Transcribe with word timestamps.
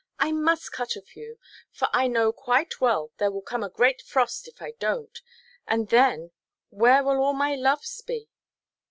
I 0.17 0.31
must 0.31 0.71
cut 0.71 0.95
a 0.95 1.01
few, 1.03 1.37
for 1.71 1.87
I 1.93 2.07
know 2.07 2.31
quite 2.33 2.81
well 2.81 3.11
there 3.19 3.29
will 3.29 3.43
come 3.43 3.61
a 3.63 3.69
great 3.69 4.01
frost 4.01 4.47
if 4.47 4.59
I 4.59 4.71
donʼt, 4.71 5.21
and 5.67 5.89
then 5.89 6.31
where 6.71 7.03
will 7.03 7.21
all 7.21 7.33
my 7.33 7.53
loves 7.53 8.01
be?" 8.01 8.27